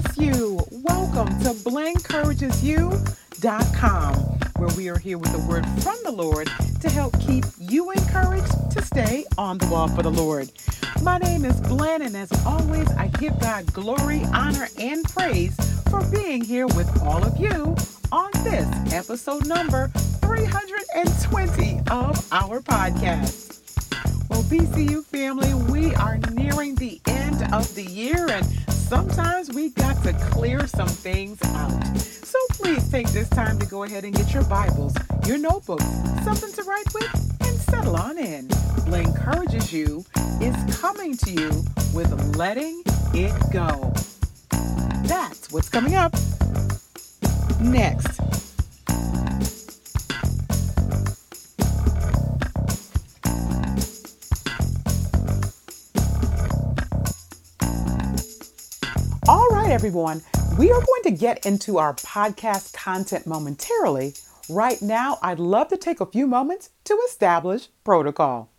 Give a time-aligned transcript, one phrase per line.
[0.00, 0.60] bless you.
[0.70, 4.14] Welcome to BlenCouragesU.com,
[4.56, 6.48] where we are here with a word from the Lord
[6.80, 10.50] to help keep you encouraged to stay on the wall for the Lord.
[11.02, 15.56] My name is Blen, and as always, I give God glory, honor, and praise
[15.90, 17.76] for being here with all of you
[18.12, 23.49] on this episode number 320 of our podcast.
[24.50, 30.12] BCU family, we are nearing the end of the year, and sometimes we got to
[30.12, 31.96] clear some things out.
[31.96, 34.92] So please take this time to go ahead and get your Bibles,
[35.24, 35.84] your notebooks,
[36.24, 38.48] something to write with, and settle on in.
[38.86, 40.04] Blen Encourages You
[40.40, 41.50] is coming to you
[41.94, 42.82] with Letting
[43.14, 43.92] It Go.
[45.04, 46.12] That's what's coming up
[47.60, 48.19] next.
[59.80, 60.20] Everyone,
[60.58, 64.12] we are going to get into our podcast content momentarily.
[64.50, 68.50] Right now, I'd love to take a few moments to establish protocol.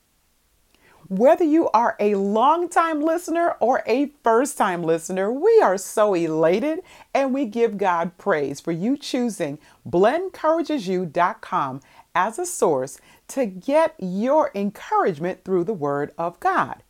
[1.10, 6.80] Whether you are a long-time listener or a first-time listener, we are so elated
[7.14, 11.82] and we give God praise for you choosing BlenCouragesU.com
[12.16, 16.82] as a source to get your encouragement through the Word of God.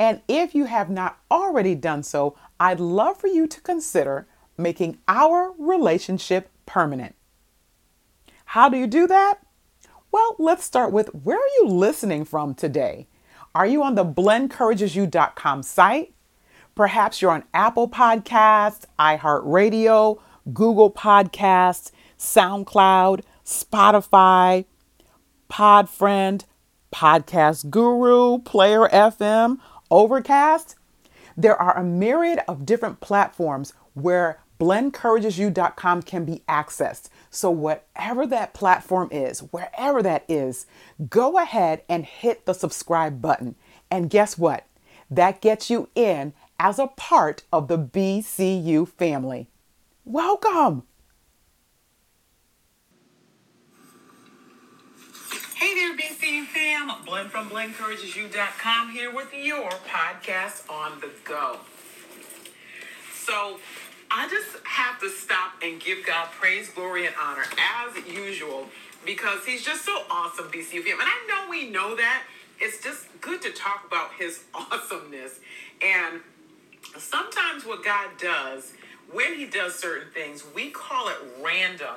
[0.00, 4.98] And if you have not already done so, I'd love for you to consider making
[5.08, 7.14] our relationship permanent.
[8.44, 9.38] How do you do that?
[10.12, 13.08] Well, let's start with where are you listening from today?
[13.54, 16.12] Are you on the BlenCouragesU.com site?
[16.74, 20.20] Perhaps you're on Apple Podcasts, iHeartRadio,
[20.52, 24.66] Google Podcasts, SoundCloud, Spotify,
[25.50, 26.44] Podfriend,
[26.92, 29.58] Podcast Guru, Player FM,
[29.90, 30.76] Overcast.
[31.40, 37.08] There are a myriad of different platforms where BlenCouragesU.com can be accessed.
[37.30, 40.66] So, whatever that platform is, wherever that is,
[41.08, 43.54] go ahead and hit the subscribe button.
[43.90, 44.66] And guess what?
[45.10, 49.48] That gets you in as a part of the BCU family.
[50.04, 50.82] Welcome.
[55.60, 56.90] Hey there, BCU fam.
[57.04, 61.58] Blen from BlenCouragesU.com here with your podcast on the go.
[63.14, 63.58] So,
[64.10, 67.44] I just have to stop and give God praise, glory, and honor
[67.84, 68.68] as usual
[69.04, 70.98] because He's just so awesome, BCU fam.
[70.98, 72.22] And I know we know that.
[72.58, 75.40] It's just good to talk about His awesomeness.
[75.82, 76.20] And
[76.96, 78.72] sometimes what God does,
[79.12, 81.96] when He does certain things, we call it random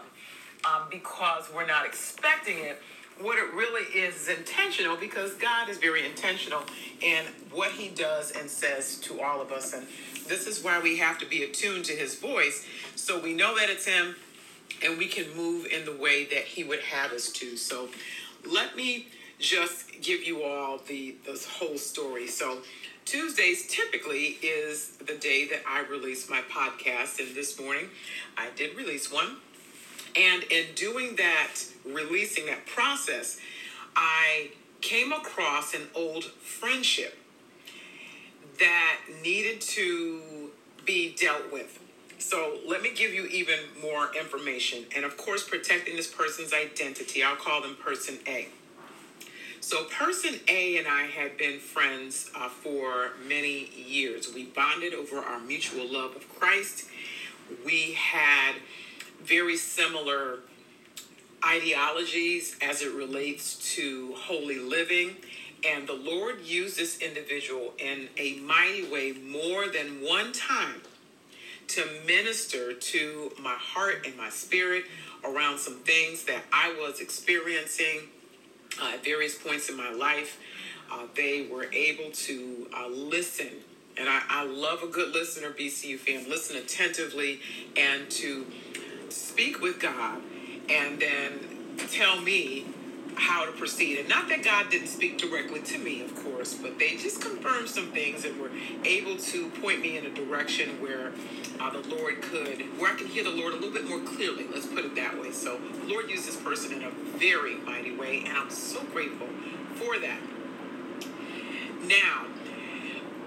[0.66, 2.82] um, because we're not expecting it
[3.20, 6.64] what it really is is intentional because God is very intentional
[7.02, 9.74] in what He does and says to all of us.
[9.74, 9.86] And
[10.28, 12.66] this is why we have to be attuned to His voice
[12.96, 14.16] so we know that it's Him
[14.84, 17.58] and we can move in the way that He would have us to.
[17.58, 17.90] So
[18.50, 19.08] let me
[19.40, 22.28] just give you all the, the whole story.
[22.28, 22.60] So
[23.06, 27.20] Tuesdays typically is the day that I release my podcast.
[27.20, 27.90] And this morning
[28.38, 29.38] I did release one.
[30.16, 31.52] And in doing that,
[31.86, 33.40] releasing that process,
[33.96, 34.52] I
[34.82, 37.18] came across an old friendship
[38.60, 40.52] that needed to
[40.86, 41.80] be dealt with.
[42.20, 44.86] So let me give you even more information.
[44.96, 48.48] And of course, protecting this person's identity, I'll call them person A.
[49.64, 54.34] So, person A and I had been friends uh, for many years.
[54.34, 56.84] We bonded over our mutual love of Christ.
[57.66, 58.56] We had
[59.24, 60.40] very similar
[61.46, 65.16] ideologies as it relates to holy living.
[65.66, 70.82] And the Lord used this individual in a mighty way more than one time
[71.70, 74.86] to minister to my heart and my spirit
[75.24, 78.02] around some things that I was experiencing
[78.82, 80.40] uh, at various points in my life.
[80.92, 83.50] Uh, they were able to uh, listen.
[83.98, 86.30] And I, I love a good listener, BCU fam.
[86.30, 87.40] Listen attentively
[87.78, 88.46] and to
[89.14, 90.22] speak with God
[90.70, 91.40] and then
[91.92, 92.66] tell me
[93.16, 94.00] how to proceed.
[94.00, 97.70] And not that God didn't speak directly to me, of course, but they just confirmed
[97.70, 98.50] some things and were
[98.84, 101.12] able to point me in a direction where
[101.60, 104.46] uh, the Lord could, where I could hear the Lord a little bit more clearly.
[104.52, 105.32] Let's put it that way.
[105.32, 109.28] So the Lord used this person in a very mighty way, and I'm so grateful
[109.76, 110.20] for that.
[111.84, 112.26] Now,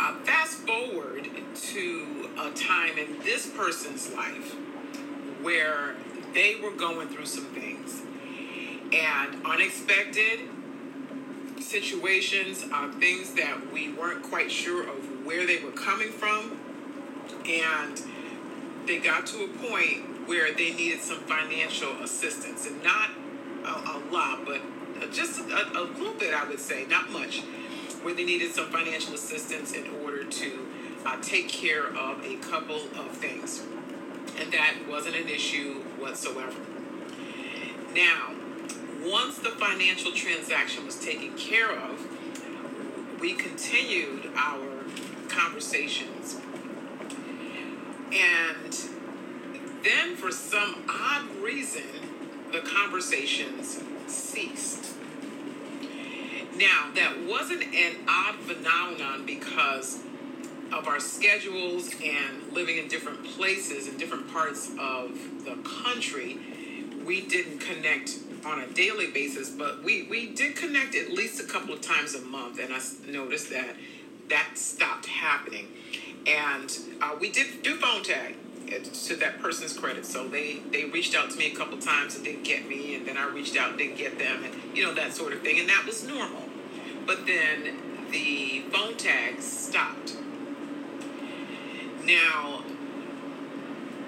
[0.00, 4.56] uh, fast forward to a time in this person's life
[5.46, 5.94] where
[6.34, 8.02] they were going through some things
[8.93, 10.40] and unexpected
[11.60, 16.58] situations, uh, things that we weren't quite sure of where they were coming from.
[17.48, 18.02] And
[18.87, 23.10] they got to a point where they needed some financial assistance, and not
[23.64, 24.60] a, a lot, but
[25.12, 27.42] just a, a little bit, I would say, not much,
[28.02, 30.66] where they needed some financial assistance in order to
[31.04, 33.62] uh, take care of a couple of things.
[34.38, 36.54] And that wasn't an issue whatsoever.
[37.94, 38.34] Now,
[39.02, 44.84] once the financial transaction was taken care of, we continued our
[45.28, 46.36] conversations.
[48.12, 48.72] And
[49.82, 51.84] then, for some odd reason,
[52.52, 54.94] the conversations ceased.
[56.56, 60.00] Now, that wasn't an odd phenomenon because
[60.76, 66.38] of our schedules and living in different places in different parts of the country.
[67.05, 71.44] We didn't connect on a daily basis, but we, we did connect at least a
[71.44, 72.81] couple of times a month, and I
[73.11, 73.75] noticed that
[74.28, 75.69] that stopped happening.
[76.26, 78.34] And uh, we did do phone tag
[78.69, 80.05] to that person's credit.
[80.05, 82.96] So they they reached out to me a couple of times and didn't get me,
[82.96, 85.40] and then I reached out and didn't get them, and you know that sort of
[85.40, 86.43] thing, and that was normal.
[87.06, 90.17] But then the phone tags stopped.
[92.06, 92.62] Now,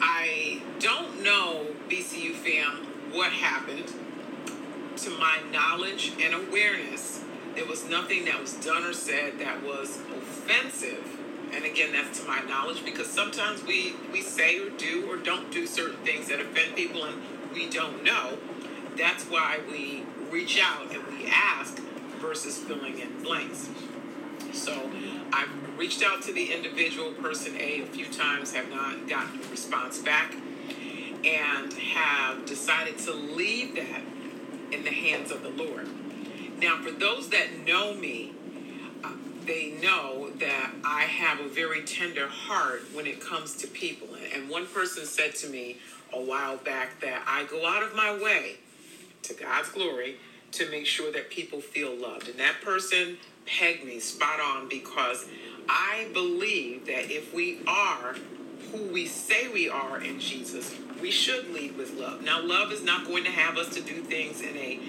[0.01, 3.93] I don't know BCU fam what happened.
[4.99, 7.25] To my knowledge and awareness,
[7.57, 11.19] there was nothing that was done or said that was offensive.
[11.53, 15.51] And again that's to my knowledge because sometimes we we say or do or don't
[15.51, 17.21] do certain things that offend people and
[17.53, 18.39] we don't know.
[18.97, 21.79] That's why we reach out and we ask
[22.21, 23.71] versus filling in blanks
[24.53, 24.91] so
[25.33, 29.51] i've reached out to the individual person a a few times have not gotten a
[29.51, 30.35] response back
[31.25, 34.03] and have decided to leave that
[34.73, 35.89] in the hands of the lord
[36.61, 38.33] now for those that know me
[39.05, 39.11] uh,
[39.47, 44.09] they know that I have a very tender heart when it comes to people.
[44.35, 45.79] And one person said to me
[46.13, 48.57] a while back that I go out of my way,
[49.23, 50.17] to God's glory,
[50.53, 52.29] to make sure that people feel loved.
[52.29, 53.19] And that person
[53.49, 55.27] pegged me spot on because
[55.69, 58.15] I believe that if we are
[58.73, 62.23] who we say we are in Jesus, we should lead with love.
[62.23, 64.81] Now, love is not going to have us to do things in a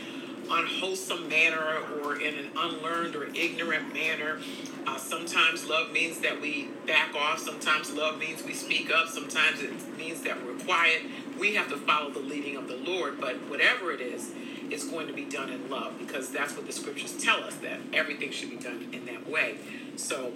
[0.50, 4.40] unwholesome manner or in an unlearned or ignorant manner.
[4.88, 7.40] Uh, sometimes love means that we back off.
[7.40, 9.08] Sometimes love means we speak up.
[9.08, 11.04] Sometimes it means that we're quiet.
[11.40, 13.22] We have to follow the leading of the Lord.
[13.22, 14.32] But whatever it is,
[14.72, 17.80] it's going to be done in love because that's what the scriptures tell us that
[17.94, 19.58] everything should be done in that way.
[19.96, 20.34] So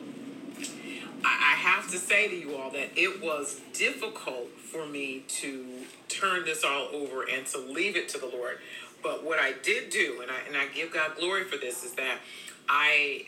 [1.26, 5.66] I have to say to you all that it was difficult for me to
[6.10, 8.60] turn this all over and to leave it to the Lord.
[9.02, 11.94] But what I did do, and I and I give God glory for this, is
[11.94, 12.18] that
[12.68, 13.28] I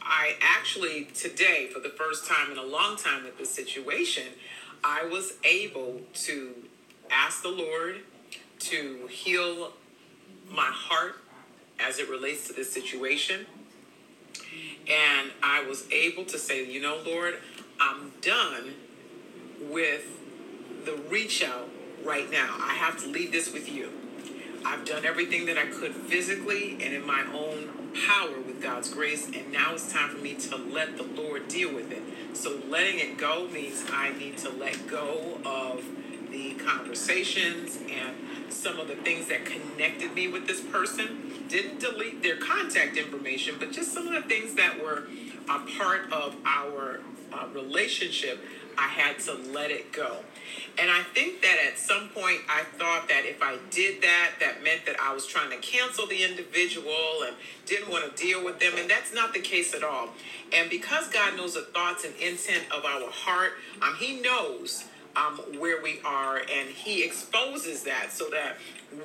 [0.00, 4.24] I actually today, for the first time in a long time with this situation,
[4.84, 6.54] I was able to
[7.10, 7.96] ask the Lord
[8.60, 9.72] to heal
[10.50, 11.16] my heart
[11.80, 13.46] as it relates to this situation.
[14.88, 17.38] And I was able to say, you know, Lord,
[17.80, 18.74] I'm done
[19.60, 20.06] with
[20.84, 21.68] the reach out
[22.04, 22.56] right now.
[22.60, 23.90] I have to leave this with you.
[24.64, 29.26] I've done everything that I could physically and in my own power with God's grace,
[29.26, 32.02] and now it's time for me to let the Lord deal with it.
[32.34, 35.84] So, letting it go means I need to let go of
[36.30, 38.14] the conversations and
[38.52, 41.44] some of the things that connected me with this person.
[41.48, 45.04] Didn't delete their contact information, but just some of the things that were
[45.48, 47.00] a part of our
[47.32, 48.38] uh, relationship,
[48.76, 50.18] I had to let it go.
[50.80, 54.62] And I think that at some point I thought that if I did that, that
[54.62, 57.34] meant that I was trying to cancel the individual and
[57.66, 58.74] didn't want to deal with them.
[58.78, 60.10] And that's not the case at all.
[60.52, 63.52] And because God knows the thoughts and intent of our heart,
[63.82, 64.84] um, He knows
[65.18, 68.56] um, where we are and He exposes that so that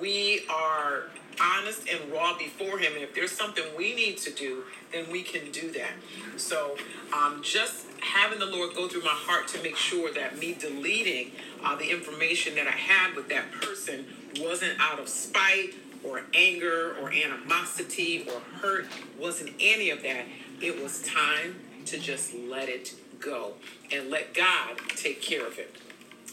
[0.01, 1.05] we are
[1.41, 2.93] honest and raw before Him.
[2.93, 5.91] And if there's something we need to do, then we can do that.
[6.37, 6.77] So
[7.13, 11.31] um, just having the Lord go through my heart to make sure that me deleting
[11.63, 14.05] uh, the information that I had with that person
[14.39, 18.87] wasn't out of spite or anger or animosity or hurt,
[19.19, 20.25] wasn't any of that.
[20.61, 23.53] It was time to just let it go
[23.91, 25.75] and let God take care of it.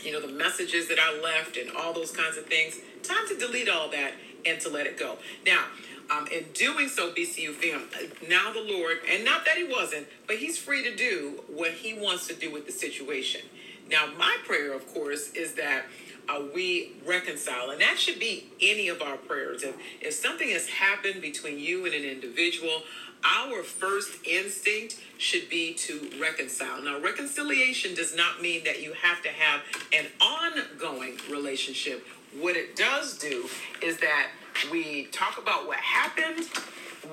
[0.03, 3.37] You know, the messages that I left and all those kinds of things, time to
[3.37, 4.13] delete all that
[4.47, 5.19] and to let it go.
[5.45, 5.65] Now,
[6.11, 7.83] um, in doing so, BCU fam,
[8.29, 11.95] now the Lord, and not that He wasn't, but He's free to do what He
[11.95, 13.43] wants to do with the situation.
[13.89, 15.85] Now, my prayer, of course, is that
[16.29, 19.63] uh, we reconcile, and that should be any of our prayers.
[19.63, 22.83] If, if something has happened between you and an individual,
[23.25, 26.83] our first instinct should be to reconcile.
[26.83, 29.61] Now, reconciliation does not mean that you have to have
[29.93, 32.07] an ongoing relationship.
[32.39, 33.49] What it does do
[33.83, 34.29] is that
[34.71, 36.47] we talk about what happened,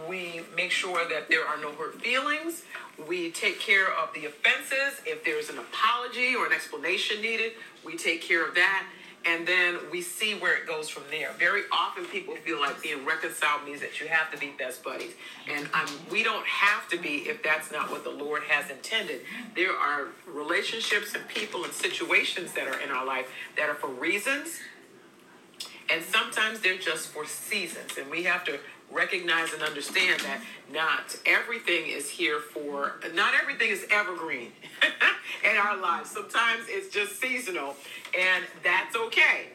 [0.07, 2.63] we make sure that there are no hurt feelings,
[3.07, 5.01] we take care of the offenses.
[5.05, 7.53] If there's an apology or an explanation needed,
[7.85, 8.85] we take care of that
[9.25, 11.31] and then we see where it goes from there.
[11.37, 15.13] Very often, people feel like being reconciled means that you have to be best buddies,
[15.49, 19.21] and um, we don't have to be if that's not what the Lord has intended.
[19.55, 23.89] There are relationships and people and situations that are in our life that are for
[23.89, 24.59] reasons,
[25.89, 28.59] and sometimes they're just for seasons, and we have to
[28.91, 30.39] recognize and understand that
[30.71, 34.51] not everything is here for not everything is evergreen
[35.43, 36.09] in our lives.
[36.09, 37.75] Sometimes it's just seasonal
[38.17, 39.47] and that's okay.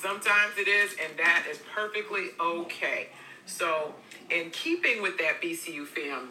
[0.00, 3.08] Sometimes it is and that is perfectly okay.
[3.44, 3.94] So
[4.32, 6.30] in keeping with that bcu fam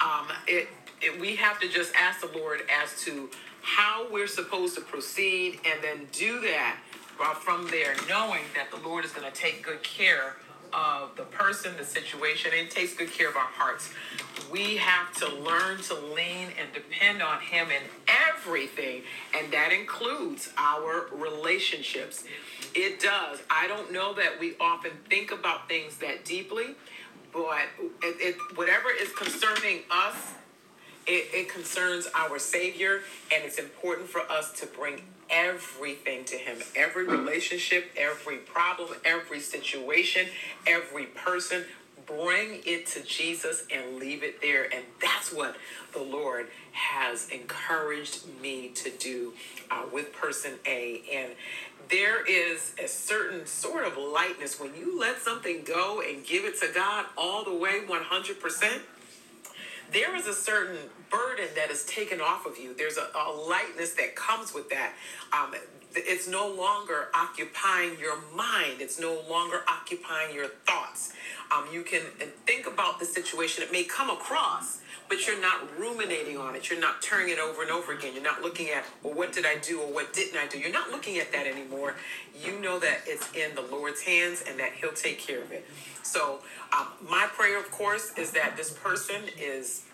[0.00, 0.68] um, it,
[1.00, 3.30] it we have to just ask the lord as to
[3.62, 6.76] how we're supposed to proceed and then do that
[7.22, 10.36] uh, from there knowing that the lord is going to take good care
[10.72, 13.90] of the person, the situation, and takes good care of our hearts.
[14.50, 17.82] We have to learn to lean and depend on Him in
[18.30, 19.02] everything,
[19.36, 22.24] and that includes our relationships.
[22.74, 23.40] It does.
[23.50, 26.74] I don't know that we often think about things that deeply,
[27.32, 27.66] but
[28.02, 30.16] it, it, whatever is concerning us,
[31.06, 33.00] it, it concerns our Savior,
[33.34, 36.58] and it's important for us to bring everything to Him.
[36.76, 40.28] Every relationship, every problem, every situation,
[40.66, 41.64] every person.
[42.06, 44.64] Bring it to Jesus and leave it there.
[44.64, 45.56] And that's what
[45.92, 49.32] the Lord has encouraged me to do
[49.70, 51.02] uh, with person A.
[51.12, 51.32] And
[51.90, 56.60] there is a certain sort of lightness when you let something go and give it
[56.60, 58.80] to God all the way 100%
[59.92, 60.78] there is a certain
[61.10, 62.74] burden that is taken off of you.
[62.74, 64.94] There's a, a lightness that comes with that.
[65.32, 65.54] Um,
[65.94, 68.80] it's no longer occupying your mind.
[68.80, 71.12] It's no longer occupying your thoughts.
[71.54, 72.00] Um, you can
[72.46, 73.62] think about the situation.
[73.62, 74.80] It may come across,
[75.12, 76.70] but you're not ruminating on it.
[76.70, 78.14] You're not turning it over and over again.
[78.14, 80.58] You're not looking at, well, what did I do or what didn't I do?
[80.58, 81.96] You're not looking at that anymore.
[82.42, 85.66] You know that it's in the Lord's hands and that He'll take care of it.
[86.02, 86.38] So,
[86.74, 89.84] um, my prayer, of course, is that this person is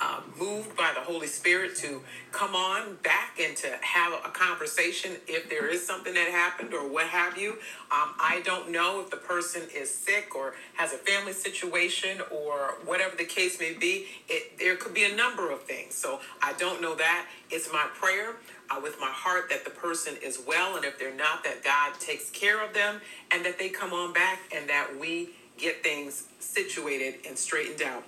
[0.00, 5.12] uh, moved by the Holy Spirit to come on back and to have a conversation
[5.28, 7.52] if there is something that happened or what have you.
[7.90, 12.74] Um, I don't know if the person is sick or has a family situation or
[12.84, 14.06] whatever the case may be.
[14.28, 15.94] It, there could be a number of things.
[15.94, 17.26] So I don't know that.
[17.50, 18.36] It's my prayer
[18.70, 21.98] uh, with my heart that the person is well, and if they're not, that God
[22.00, 26.24] takes care of them and that they come on back and that we get things
[26.40, 28.02] situated and straightened out.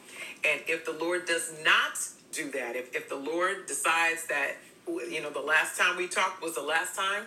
[0.45, 1.99] And if the Lord does not
[2.33, 6.43] do that, if, if the Lord decides that, you know, the last time we talked
[6.43, 7.25] was the last time,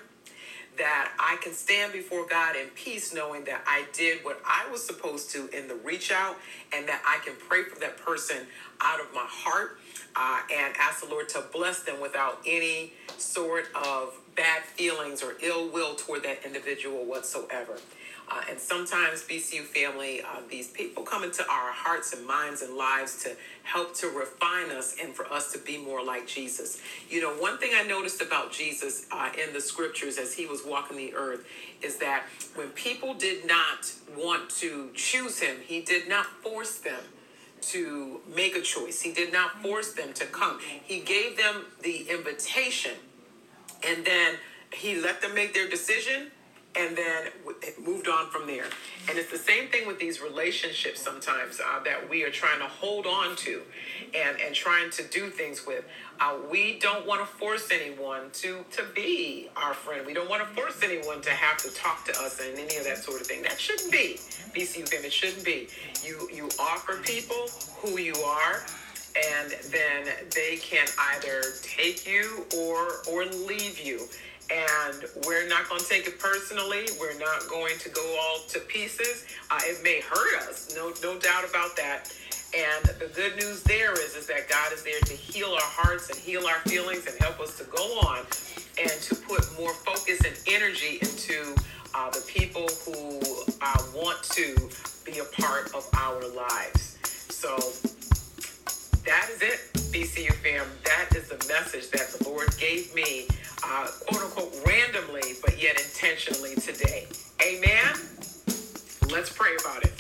[0.78, 4.86] that I can stand before God in peace knowing that I did what I was
[4.86, 6.36] supposed to in the reach out
[6.74, 8.46] and that I can pray for that person
[8.80, 9.80] out of my heart
[10.16, 15.34] uh, and ask the Lord to bless them without any sort of bad feelings or
[15.42, 17.78] ill will toward that individual whatsoever.
[18.30, 22.76] Uh, and sometimes, BCU family, uh, these people come into our hearts and minds and
[22.76, 23.32] lives to
[23.64, 26.82] help to refine us and for us to be more like Jesus.
[27.10, 30.62] You know, one thing I noticed about Jesus uh, in the scriptures as he was
[30.66, 31.46] walking the earth
[31.82, 32.24] is that
[32.56, 37.00] when people did not want to choose him, he did not force them
[37.62, 39.02] to make a choice.
[39.02, 40.60] He did not force them to come.
[40.84, 42.94] He gave them the invitation
[43.84, 44.36] and then
[44.74, 46.32] he let them make their decision
[46.78, 47.28] and then
[47.64, 48.66] it moved on from there.
[49.10, 52.68] And it's the same thing with these relationships sometimes uh, that we are trying to
[52.68, 53.62] hold on to
[54.16, 55.86] and, and trying to do things with.
[56.20, 60.06] Uh, we don't want to force anyone to, to be our friend.
[60.06, 62.84] We don't want to force anyone to have to talk to us and any of
[62.86, 63.42] that sort of thing.
[63.44, 64.18] That shouldn't be
[64.56, 65.04] BCU fam.
[65.04, 65.68] It shouldn't be.
[66.04, 67.48] You you offer people
[67.82, 68.64] who you are
[69.16, 70.06] and then
[70.36, 74.08] they can either take you or or leave you
[74.50, 76.86] and we're not going to take it personally.
[77.00, 79.26] We're not going to go all to pieces.
[79.52, 82.14] Uh, it may hurt us, no, no doubt about that.
[82.56, 86.10] And the good news there is, is that God is there to heal our hearts
[86.10, 88.20] and heal our feelings and help us to go on
[88.80, 91.56] and to put more focus and energy into
[91.94, 93.20] uh, the people who
[93.62, 94.56] uh, want to
[95.06, 96.98] be a part of our lives.
[97.30, 97.58] So
[99.06, 99.60] that is it,
[99.92, 100.66] BCU fam.
[100.86, 103.28] That is the message that the Lord gave me
[103.64, 107.08] uh, quote unquote randomly, but yet intentionally today.
[107.46, 107.96] Amen.
[109.12, 109.94] Let's pray about it.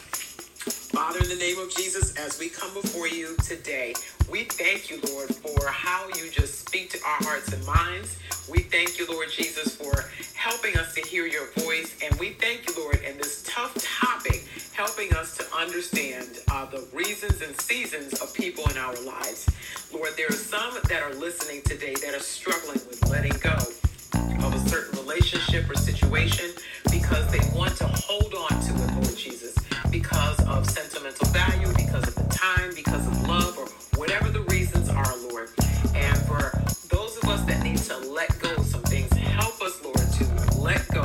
[0.93, 3.93] Father, in the name of Jesus, as we come before you today,
[4.31, 8.17] we thank you, Lord, for how you just speak to our hearts and minds.
[8.49, 11.95] We thank you, Lord Jesus, for helping us to hear your voice.
[12.03, 16.85] And we thank you, Lord, in this tough topic, helping us to understand uh, the
[16.93, 19.47] reasons and seasons of people in our lives.
[19.93, 23.55] Lord, there are some that are listening today that are struggling letting go
[24.45, 26.51] of a certain relationship or situation
[26.91, 29.55] because they want to hold on to it, Lord Jesus,
[29.91, 33.67] because of sentimental value, because of the time, because of love, or
[33.99, 35.49] whatever the reasons are, Lord.
[35.95, 36.51] And for
[36.89, 40.59] those of us that need to let go of some things, help us, Lord, to
[40.59, 41.03] let go,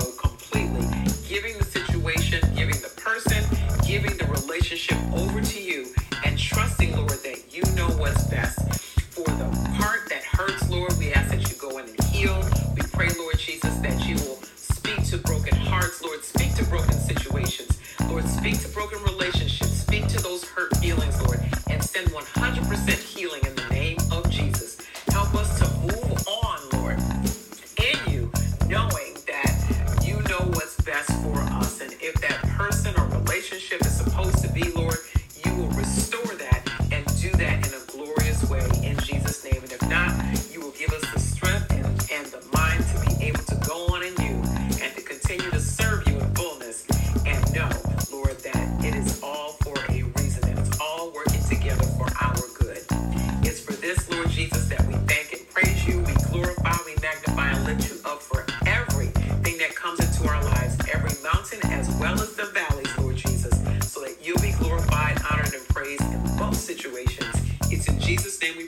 [33.72, 34.71] relationship is supposed to be
[66.62, 67.34] situations.
[67.70, 68.61] It's in Jesus' name we